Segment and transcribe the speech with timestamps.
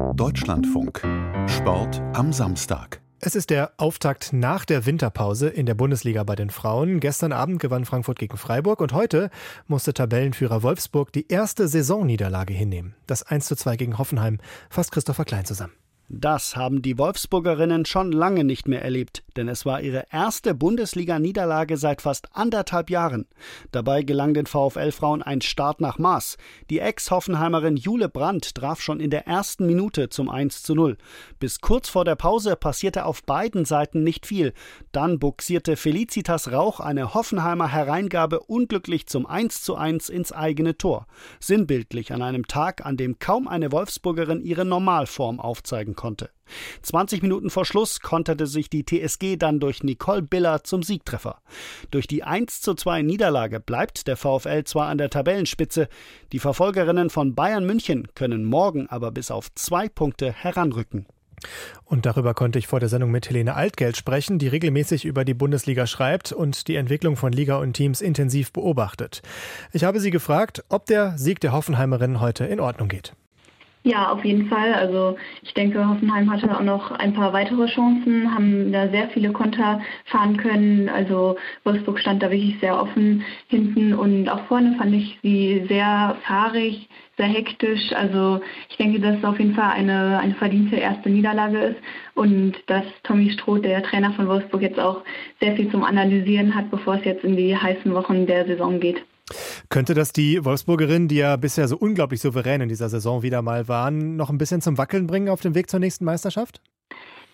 [0.00, 1.02] Deutschlandfunk.
[1.46, 3.00] Sport am Samstag.
[3.20, 7.00] Es ist der Auftakt nach der Winterpause in der Bundesliga bei den Frauen.
[7.00, 9.30] Gestern Abend gewann Frankfurt gegen Freiburg und heute
[9.68, 12.94] musste Tabellenführer Wolfsburg die erste Saisonniederlage hinnehmen.
[13.06, 14.38] Das 1 zu 2 gegen Hoffenheim
[14.70, 15.74] fasst Christopher Klein zusammen.
[16.08, 21.76] Das haben die Wolfsburgerinnen schon lange nicht mehr erlebt, denn es war ihre erste Bundesliga-Niederlage
[21.76, 23.26] seit fast anderthalb Jahren.
[23.72, 26.36] Dabei gelang den VfL-Frauen ein Start nach Maß.
[26.70, 30.96] Die Ex-Hoffenheimerin Jule Brandt traf schon in der ersten Minute zum 1 zu 0.
[31.38, 34.52] Bis kurz vor der Pause passierte auf beiden Seiten nicht viel.
[34.92, 41.06] Dann buxierte Felicitas Rauch eine Hoffenheimer Hereingabe unglücklich zum 1 zu 1 ins eigene Tor.
[41.38, 46.30] Sinnbildlich an einem Tag, an dem kaum eine Wolfsburgerin ihre Normalform aufzeigen konnte.
[46.82, 51.40] 20 Minuten vor Schluss konterte sich die TSG dann durch Nicole Biller zum Siegtreffer.
[51.90, 55.88] Durch die 1 zu 2 Niederlage bleibt der VfL zwar an der Tabellenspitze,
[56.32, 61.06] die Verfolgerinnen von Bayern München können morgen aber bis auf zwei Punkte heranrücken.
[61.84, 65.34] Und darüber konnte ich vor der Sendung mit Helene Altgeld sprechen, die regelmäßig über die
[65.34, 69.22] Bundesliga schreibt und die Entwicklung von Liga und Teams intensiv beobachtet.
[69.72, 73.14] Ich habe sie gefragt, ob der Sieg der Hoffenheimerinnen heute in Ordnung geht.
[73.82, 74.74] Ja, auf jeden Fall.
[74.74, 79.32] Also ich denke, Hoffenheim hatte auch noch ein paar weitere Chancen, haben da sehr viele
[79.32, 80.90] Konter fahren können.
[80.90, 86.14] Also Wolfsburg stand da wirklich sehr offen hinten und auch vorne fand ich sie sehr
[86.26, 87.90] fahrig, sehr hektisch.
[87.94, 91.80] Also ich denke, dass es auf jeden Fall eine, eine verdiente erste Niederlage ist
[92.14, 95.02] und dass Tommy Stroh, der Trainer von Wolfsburg, jetzt auch
[95.40, 99.02] sehr viel zum Analysieren hat, bevor es jetzt in die heißen Wochen der Saison geht.
[99.70, 103.68] Könnte das die Wolfsburgerinnen, die ja bisher so unglaublich souverän in dieser Saison wieder mal
[103.68, 106.60] waren, noch ein bisschen zum Wackeln bringen auf dem Weg zur nächsten Meisterschaft?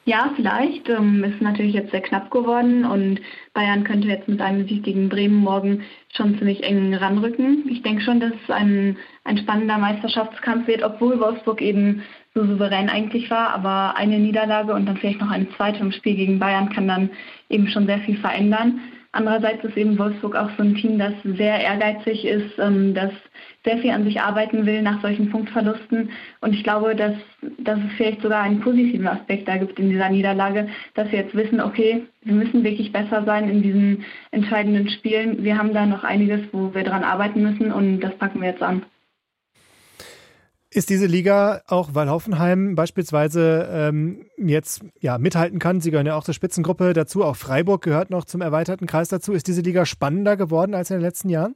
[0.05, 0.87] Ja, vielleicht.
[0.91, 3.23] Ähm, ist natürlich jetzt sehr knapp geworden und
[3.55, 5.83] Bayern könnte jetzt mit einem Sieg gegen Bremen morgen
[6.15, 7.65] schon ziemlich eng ranrücken.
[7.71, 12.03] Ich denke schon, dass es ein, ein spannender Meisterschaftskampf wird, obwohl Wolfsburg eben
[12.35, 13.55] so souverän eigentlich war.
[13.55, 17.09] Aber eine Niederlage und dann vielleicht noch eine zweite im Spiel gegen Bayern kann dann
[17.49, 18.79] eben schon sehr viel verändern.
[19.13, 23.13] Andererseits ist eben Wolfsburg auch so ein Team, das sehr ehrgeizig ist, ähm, das
[23.65, 26.11] sehr viel an sich arbeiten will nach solchen Punktverlusten.
[26.41, 27.15] Und ich glaube, dass,
[27.59, 31.35] dass es vielleicht sogar einen positiven Aspekt da gibt in dieser Niederlage, dass wir jetzt
[31.35, 35.43] wissen, okay, wir müssen wirklich besser sein in diesen entscheidenden Spielen.
[35.45, 38.63] Wir haben da noch einiges, wo wir dran arbeiten müssen und das packen wir jetzt
[38.63, 38.83] an.
[40.77, 46.17] Ist diese Liga auch, weil Hoffenheim beispielsweise ähm, jetzt ja, mithalten kann, sie gehören ja
[46.17, 49.87] auch zur Spitzengruppe dazu, auch Freiburg gehört noch zum erweiterten Kreis dazu, ist diese Liga
[49.87, 51.55] spannender geworden als in den letzten Jahren?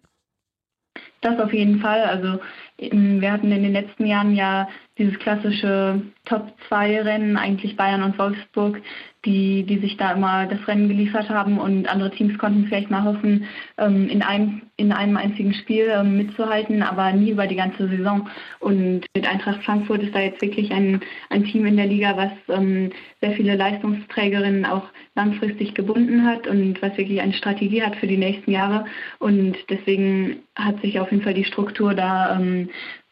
[1.20, 2.03] Das auf jeden Fall.
[2.03, 2.41] Also
[2.78, 4.69] wir hatten in den letzten Jahren ja
[5.00, 8.83] dieses klassische Top-2-Rennen, eigentlich Bayern und Wolfsburg,
[9.25, 13.05] die, die sich da immer das Rennen geliefert haben und andere Teams konnten vielleicht mal
[13.05, 13.47] hoffen,
[13.78, 18.28] ähm, in, einem, in einem einzigen Spiel ähm, mitzuhalten, aber nie über die ganze Saison.
[18.60, 21.00] Und mit Eintracht Frankfurt ist da jetzt wirklich ein,
[21.31, 22.91] ein Team in der Liga, was ähm,
[23.21, 24.84] sehr viele Leistungsträgerinnen auch
[25.15, 28.84] langfristig gebunden hat und was wirklich eine Strategie hat für die nächsten Jahre.
[29.19, 32.39] Und deswegen hat sich auf jeden Fall die Struktur da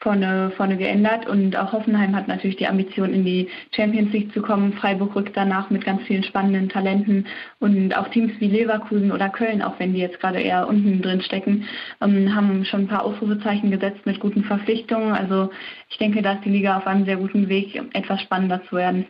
[0.01, 1.27] vorne, vorne geändert.
[1.27, 4.73] Und auch Hoffenheim hat natürlich die Ambition, in die Champions League zu kommen.
[4.75, 7.27] Freiburg rückt danach mit ganz vielen spannenden Talenten.
[7.59, 11.21] Und auch Teams wie Leverkusen oder Köln, auch wenn die jetzt gerade eher unten drin
[11.21, 11.65] stecken,
[12.01, 15.13] ähm, haben schon ein paar Ausrufezeichen gesetzt mit guten Verpflichtungen.
[15.13, 15.51] Also
[15.91, 19.07] ich denke, da ist die Liga auf einem sehr guten Weg, etwas spannender zu werden.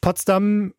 [0.00, 0.72] Potsdam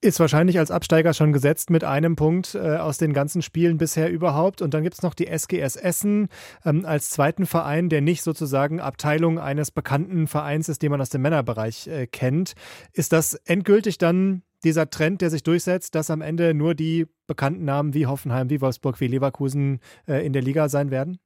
[0.00, 4.10] ist wahrscheinlich als Absteiger schon gesetzt mit einem Punkt äh, aus den ganzen Spielen bisher
[4.10, 4.62] überhaupt.
[4.62, 6.28] Und dann gibt es noch die SGS Essen
[6.64, 11.10] ähm, als zweiten Verein, der nicht sozusagen Abteilung eines bekannten Vereins ist, den man aus
[11.10, 12.54] dem Männerbereich äh, kennt.
[12.92, 17.64] Ist das endgültig dann dieser Trend, der sich durchsetzt, dass am Ende nur die bekannten
[17.64, 21.18] Namen wie Hoffenheim, wie Wolfsburg, wie Leverkusen äh, in der Liga sein werden?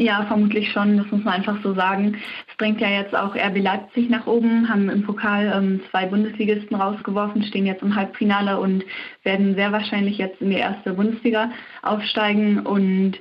[0.00, 2.16] Ja, vermutlich schon, das muss man einfach so sagen.
[2.48, 6.76] Es drängt ja jetzt auch RB Leipzig nach oben, haben im Pokal ähm, zwei Bundesligisten
[6.76, 8.84] rausgeworfen, stehen jetzt im Halbfinale und
[9.24, 11.50] werden sehr wahrscheinlich jetzt in die erste Bundesliga
[11.82, 12.60] aufsteigen.
[12.60, 13.18] Und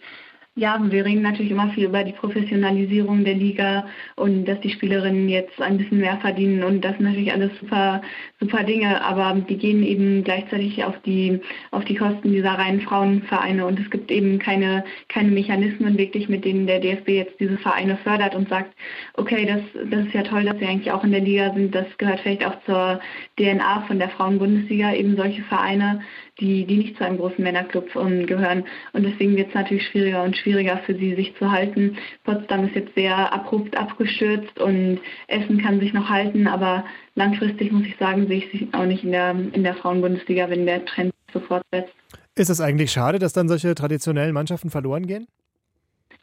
[0.57, 3.85] ja, wir reden natürlich immer viel über die Professionalisierung der Liga
[4.15, 8.01] und dass die Spielerinnen jetzt ein bisschen mehr verdienen und das sind natürlich alles super,
[8.39, 11.39] super Dinge, aber die gehen eben gleichzeitig auf die,
[11.69, 16.43] auf die Kosten dieser reinen Frauenvereine und es gibt eben keine, keine Mechanismen wirklich, mit
[16.43, 18.73] denen der DFB jetzt diese Vereine fördert und sagt,
[19.13, 19.61] okay, das,
[19.91, 22.43] das ist ja toll, dass sie eigentlich auch in der Liga sind, das gehört vielleicht
[22.43, 22.99] auch zur
[23.37, 26.01] DNA von der Frauenbundesliga, eben solche Vereine
[26.39, 28.65] die, die nicht zu einem großen Männerclub gehören.
[28.93, 30.46] Und deswegen wird es natürlich schwieriger und schwieriger
[30.85, 31.97] für sie, sich zu halten.
[32.23, 36.85] Potsdam ist jetzt sehr abrupt abgestürzt und Essen kann sich noch halten, aber
[37.15, 40.65] langfristig muss ich sagen, sehe ich sich auch nicht in der, in der Frauenbundesliga, wenn
[40.65, 41.93] der Trend so fortsetzt.
[42.35, 45.27] Ist es eigentlich schade, dass dann solche traditionellen Mannschaften verloren gehen?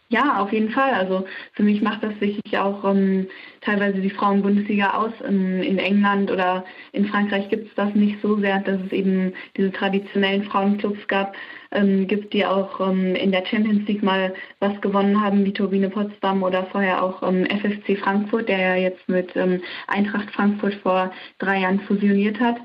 [0.09, 0.93] Ja, auf jeden Fall.
[0.93, 3.27] Also für mich macht das sicherlich auch ähm,
[3.65, 5.13] teilweise die Frauenbundesliga aus.
[5.27, 9.33] In, in England oder in Frankreich gibt es das nicht so sehr, dass es eben
[9.57, 11.35] diese traditionellen Frauenclubs gab
[11.75, 15.91] ähm, gibt, die auch ähm, in der Champions League mal was gewonnen haben, wie Turbine
[15.91, 21.13] Potsdam oder vorher auch ähm, FFC Frankfurt, der ja jetzt mit ähm, Eintracht Frankfurt vor
[21.39, 22.57] drei Jahren fusioniert hat.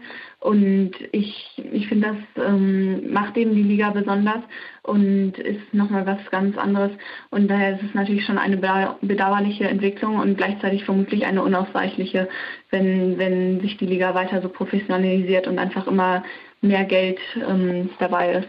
[0.41, 4.41] Und ich, ich finde, das ähm, macht eben die Liga besonders
[4.83, 6.91] und ist nochmal was ganz anderes.
[7.29, 8.55] Und daher ist es natürlich schon eine
[9.01, 12.27] bedauerliche Entwicklung und gleichzeitig vermutlich eine unausweichliche,
[12.71, 16.23] wenn, wenn sich die Liga weiter so professionalisiert und einfach immer
[16.61, 18.47] mehr Geld ähm, dabei ist.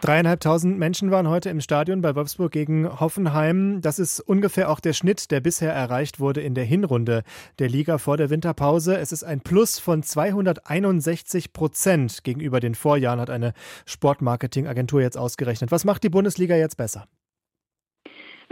[0.00, 3.82] Dreieinhalbtausend Menschen waren heute im Stadion bei Wolfsburg gegen Hoffenheim.
[3.82, 7.24] Das ist ungefähr auch der Schnitt, der bisher erreicht wurde in der Hinrunde
[7.58, 8.96] der Liga vor der Winterpause.
[8.96, 13.52] Es ist ein Plus von 261 Prozent gegenüber den Vorjahren, hat eine
[13.84, 15.70] Sportmarketingagentur jetzt ausgerechnet.
[15.70, 17.06] Was macht die Bundesliga jetzt besser?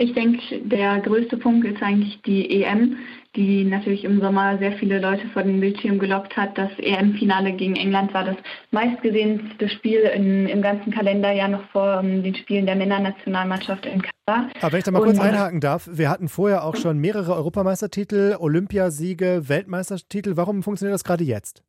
[0.00, 2.98] Ich denke, der größte Punkt ist eigentlich die EM,
[3.34, 6.56] die natürlich im Sommer sehr viele Leute vor den Bildschirm gelockt hat.
[6.56, 8.36] Das EM-Finale gegen England war das
[8.70, 14.48] meistgesehenste Spiel in, im ganzen Kalenderjahr noch vor um, den Spielen der Männernationalmannschaft in Katar.
[14.60, 17.34] Aber wenn ich da mal Und, kurz einhaken darf, wir hatten vorher auch schon mehrere
[17.34, 20.36] Europameistertitel, Olympiasiege, Weltmeistertitel.
[20.36, 21.64] Warum funktioniert das gerade jetzt?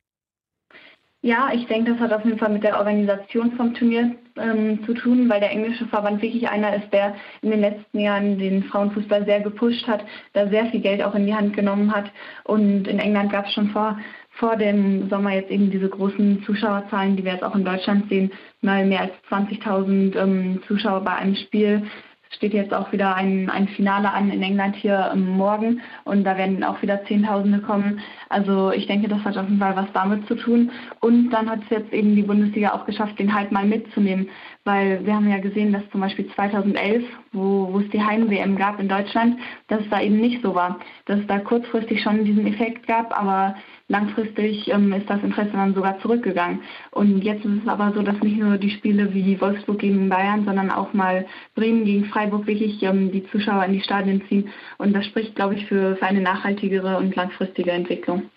[1.22, 4.94] Ja, ich denke, das hat auf jeden Fall mit der Organisation vom Turnier ähm, zu
[4.94, 9.26] tun, weil der englische Verband wirklich einer ist, der in den letzten Jahren den Frauenfußball
[9.26, 10.02] sehr gepusht hat,
[10.32, 12.10] da sehr viel Geld auch in die Hand genommen hat.
[12.44, 13.98] Und in England gab es schon vor,
[14.30, 18.32] vor dem Sommer jetzt eben diese großen Zuschauerzahlen, die wir jetzt auch in Deutschland sehen,
[18.62, 21.82] mal mehr als 20.000 ähm, Zuschauer bei einem Spiel
[22.30, 26.36] steht jetzt auch wieder ein, ein Finale an in England hier ähm, morgen und da
[26.36, 28.00] werden auch wieder Zehntausende kommen.
[28.28, 30.70] Also ich denke, das hat auf jeden Fall was damit zu tun.
[31.00, 34.28] Und dann hat es jetzt eben die Bundesliga auch geschafft, den Hype mal mitzunehmen,
[34.64, 38.78] weil wir haben ja gesehen, dass zum Beispiel 2011, wo, wo es die Heim-WM gab
[38.78, 42.46] in Deutschland, dass es da eben nicht so war, dass es da kurzfristig schon diesen
[42.46, 43.56] Effekt gab, aber
[43.88, 46.60] langfristig ähm, ist das Interesse dann sogar zurückgegangen.
[46.90, 50.44] Und jetzt ist es aber so, dass nicht nur die Spiele wie Wolfsburg gegen Bayern,
[50.44, 54.50] sondern auch mal Bremen gegen Freiburg wirklich ähm, die Zuschauer in die Stadien ziehen.
[54.78, 58.30] Und das spricht, glaube ich, für, für eine nachhaltigere und langfristige Entwicklung.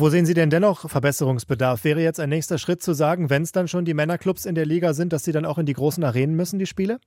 [0.00, 1.82] Wo sehen Sie denn dennoch Verbesserungsbedarf?
[1.82, 4.64] Wäre jetzt ein nächster Schritt zu sagen, wenn es dann schon die Männerclubs in der
[4.64, 7.00] Liga sind, dass sie dann auch in die großen Arenen müssen, die Spiele?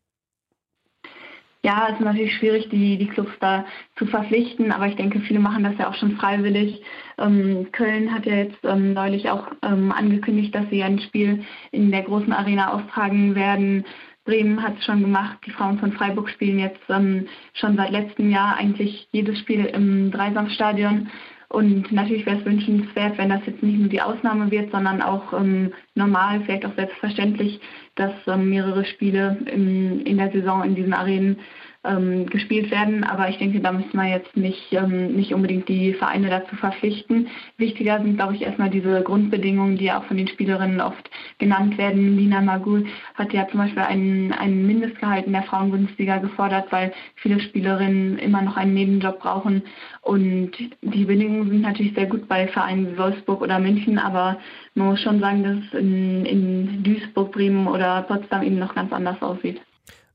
[1.63, 3.65] Ja, es ist natürlich schwierig, die, die Clubs da
[3.95, 6.81] zu verpflichten, aber ich denke, viele machen das ja auch schon freiwillig.
[7.17, 11.91] Ähm, Köln hat ja jetzt ähm, neulich auch ähm, angekündigt, dass sie ein Spiel in
[11.91, 13.85] der großen Arena austragen werden.
[14.25, 15.37] Bremen hat es schon gemacht.
[15.45, 20.11] Die Frauen von Freiburg spielen jetzt ähm, schon seit letztem Jahr eigentlich jedes Spiel im
[20.11, 21.09] Dreisamstadion.
[21.51, 25.33] Und natürlich wäre es wünschenswert, wenn das jetzt nicht nur die Ausnahme wird, sondern auch
[25.33, 27.59] ähm, normal, vielleicht auch selbstverständlich,
[27.95, 31.39] dass ähm, mehrere Spiele in, in der Saison in diesen Arenen
[31.83, 33.03] ähm, gespielt werden.
[33.03, 37.27] Aber ich denke, da müssen wir jetzt nicht, ähm, nicht unbedingt die Vereine dazu verpflichten.
[37.57, 41.77] Wichtiger sind, glaube ich, erstmal diese Grundbedingungen, die ja auch von den Spielerinnen oft genannt
[41.77, 42.17] werden.
[42.17, 42.85] Lina Magul
[43.15, 48.41] hat ja zum Beispiel einen, einen Mindestgehalt in der Frauenbundesliga gefordert, weil viele Spielerinnen immer
[48.41, 49.63] noch einen Nebenjob brauchen.
[50.01, 50.51] Und
[50.81, 54.37] die Bedingungen sind natürlich sehr gut bei Vereinen wie Wolfsburg oder München, aber
[54.75, 58.91] man muss schon sagen, dass es in, in Duisburg, Bremen oder Potsdam eben noch ganz
[58.93, 59.61] anders aussieht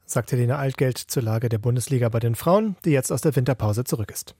[0.06, 3.84] sagt Helene Altgeld zur Lage der Bundesliga bei den Frauen, die jetzt aus der Winterpause
[3.84, 4.34] zurück ist.